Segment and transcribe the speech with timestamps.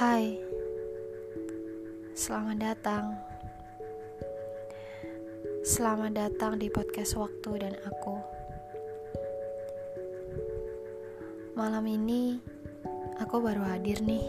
[0.00, 0.32] Hai,
[2.16, 3.12] selamat datang.
[5.60, 8.16] Selamat datang di podcast Waktu dan Aku.
[11.52, 12.40] Malam ini
[13.20, 14.24] aku baru hadir nih.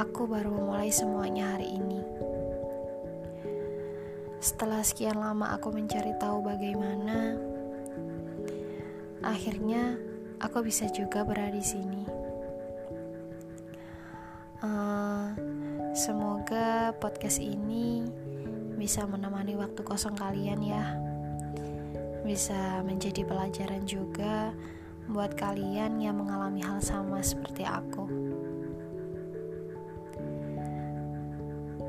[0.00, 2.00] Aku baru memulai semuanya hari ini.
[4.40, 7.36] Setelah sekian lama aku mencari tahu bagaimana,
[9.20, 10.00] akhirnya
[10.40, 12.29] aku bisa juga berada di sini.
[14.60, 15.32] Uh,
[15.96, 18.04] semoga podcast ini
[18.76, 21.00] bisa menemani waktu kosong kalian ya.
[22.28, 24.52] Bisa menjadi pelajaran juga
[25.08, 28.04] buat kalian yang mengalami hal sama seperti aku.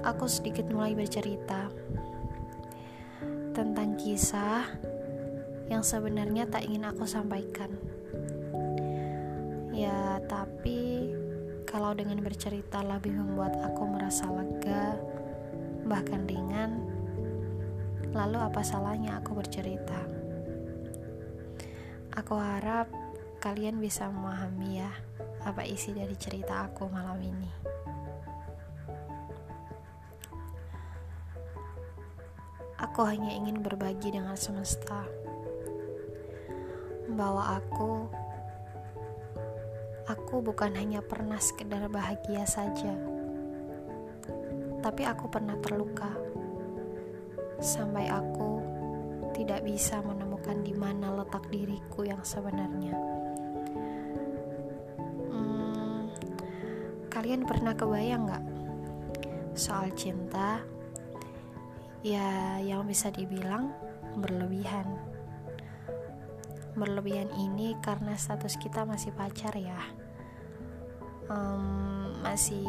[0.07, 1.67] Aku sedikit mulai bercerita
[3.51, 4.63] tentang kisah
[5.67, 7.75] yang sebenarnya tak ingin aku sampaikan.
[9.75, 11.11] Ya, tapi
[11.71, 14.99] kalau dengan bercerita lebih membuat aku merasa lega,
[15.87, 16.83] bahkan ringan,
[18.11, 19.95] lalu apa salahnya aku bercerita?
[22.11, 22.91] Aku harap
[23.39, 24.91] kalian bisa memahami ya
[25.47, 27.51] apa isi dari cerita aku malam ini.
[32.83, 35.07] Aku hanya ingin berbagi dengan semesta
[37.15, 38.11] bahwa aku
[40.11, 42.91] aku bukan hanya pernah sekedar bahagia saja,
[44.83, 46.11] tapi aku pernah terluka
[47.63, 48.59] sampai aku
[49.31, 52.95] tidak bisa menemukan di mana letak diriku yang sebenarnya.
[55.31, 56.11] Hmm,
[57.07, 58.45] kalian pernah kebayang nggak
[59.55, 60.59] soal cinta?
[62.01, 63.71] Ya, yang bisa dibilang
[64.17, 65.11] berlebihan
[66.71, 70.00] berlebihan ini karena status kita masih pacar ya
[71.31, 71.63] um,
[72.19, 72.67] masih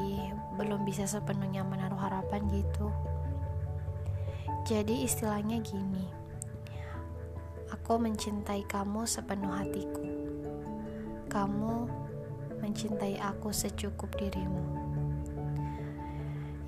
[0.55, 2.89] belum bisa sepenuhnya menaruh harapan gitu.
[4.63, 6.23] Jadi istilahnya gini
[7.73, 10.07] aku mencintai kamu sepenuh hatiku.
[11.27, 11.91] Kamu
[12.63, 14.63] mencintai aku secukup dirimu.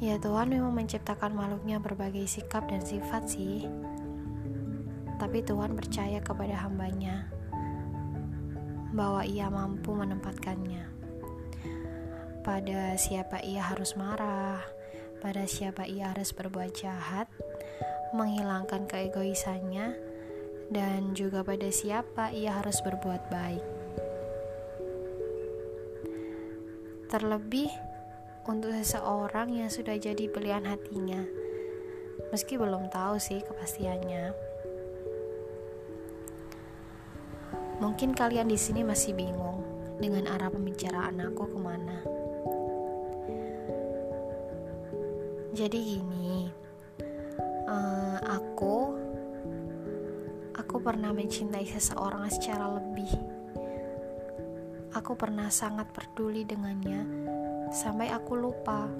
[0.02, 3.68] Ya Tuhan memang menciptakan makhluknya berbagai sikap dan sifat sih.
[5.22, 7.30] Tapi Tuhan percaya kepada hambanya
[8.90, 11.03] bahwa ia mampu menempatkannya.
[12.44, 14.60] Pada siapa ia harus marah,
[15.24, 17.24] pada siapa ia harus berbuat jahat,
[18.12, 19.96] menghilangkan keegoisannya,
[20.68, 23.64] dan juga pada siapa ia harus berbuat baik.
[27.08, 27.72] Terlebih
[28.44, 31.24] untuk seseorang yang sudah jadi pilihan hatinya,
[32.28, 34.36] meski belum tahu sih kepastiannya.
[37.80, 39.64] Mungkin kalian di sini masih bingung
[39.96, 42.13] dengan arah pembicaraan aku ke mana.
[45.54, 46.50] Jadi gini,
[47.70, 48.90] uh, aku
[50.50, 53.14] aku pernah mencintai seseorang secara lebih.
[54.98, 57.06] Aku pernah sangat peduli dengannya
[57.70, 58.90] sampai aku lupa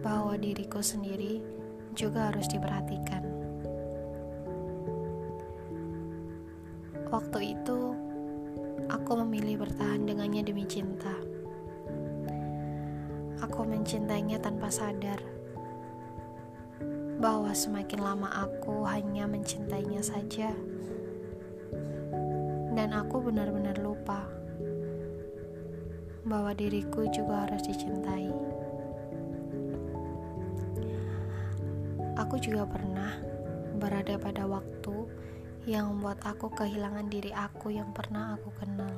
[0.00, 1.44] bahwa diriku sendiri
[1.92, 3.20] juga harus diperhatikan.
[7.12, 7.80] Waktu itu,
[8.88, 11.12] aku memilih bertahan dengannya demi cinta.
[13.44, 15.35] Aku mencintainya tanpa sadar
[17.16, 20.52] bahwa semakin lama aku hanya mencintainya saja,
[22.76, 24.28] dan aku benar-benar lupa
[26.28, 28.28] bahwa diriku juga harus dicintai.
[32.16, 33.16] Aku juga pernah
[33.76, 34.96] berada pada waktu
[35.66, 38.92] yang membuat aku kehilangan diri aku yang pernah aku kenal.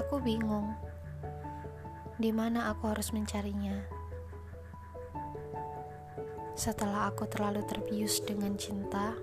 [0.00, 0.72] Aku bingung
[2.16, 4.01] di mana aku harus mencarinya.
[6.62, 9.18] Setelah aku terlalu terbius dengan cinta,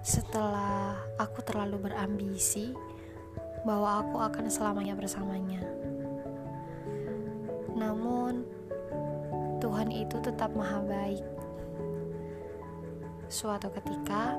[0.00, 2.72] setelah aku terlalu berambisi
[3.68, 5.60] bahwa aku akan selamanya bersamanya.
[7.76, 8.48] Namun,
[9.60, 11.20] Tuhan itu tetap maha baik
[13.30, 14.34] Suatu ketika,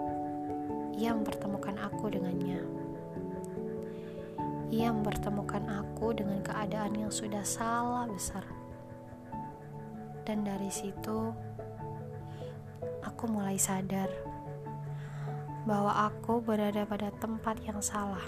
[0.99, 2.59] ia mempertemukan aku dengannya.
[4.67, 8.60] Ia mempertemukan aku dengan keadaan yang sudah salah besar.
[10.21, 11.33] Dan dari situ,
[13.01, 14.09] aku mulai sadar
[15.65, 18.23] bahwa aku berada pada tempat yang salah.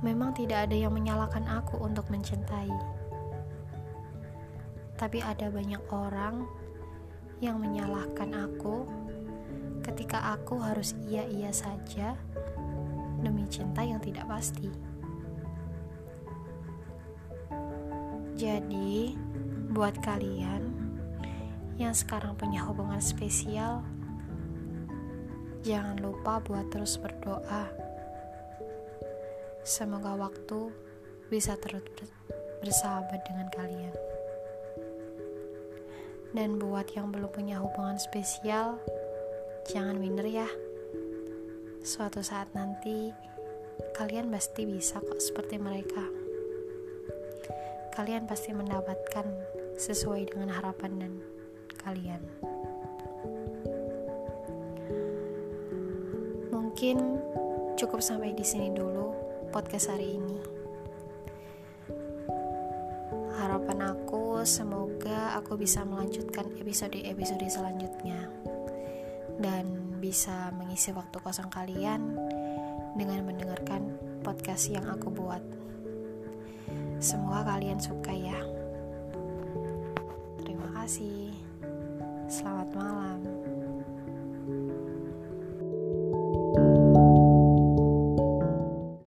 [0.00, 2.72] Memang tidak ada yang menyalahkan aku untuk mencintai,
[4.96, 6.48] tapi ada banyak orang
[7.40, 8.84] yang menyalahkan aku
[9.84, 12.16] ketika aku harus iya-iya saja
[13.20, 14.89] demi cinta yang tidak pasti.
[18.40, 19.12] Jadi,
[19.68, 20.72] buat kalian
[21.76, 23.84] yang sekarang punya hubungan spesial,
[25.60, 27.68] jangan lupa buat terus berdoa.
[29.60, 30.72] Semoga waktu
[31.28, 31.84] bisa terus
[32.64, 33.92] bersahabat dengan kalian.
[36.32, 38.80] Dan buat yang belum punya hubungan spesial,
[39.68, 40.48] jangan minder ya.
[41.84, 43.12] Suatu saat nanti,
[44.00, 46.29] kalian pasti bisa kok seperti mereka.
[47.94, 49.26] Kalian pasti mendapatkan
[49.76, 51.12] sesuai dengan harapan dan
[51.80, 52.22] kalian.
[56.54, 56.96] Mungkin
[57.74, 59.12] cukup sampai di sini dulu
[59.50, 60.60] podcast hari ini
[63.40, 68.28] harapan aku semoga aku bisa melanjutkan episode-episode selanjutnya
[69.40, 72.20] dan bisa mengisi waktu kosong kalian
[72.94, 75.59] dengan mendengarkan podcast yang aku buat.
[77.00, 78.36] Semoga kalian suka ya.
[80.44, 81.32] Terima kasih.
[82.28, 83.49] Selamat malam.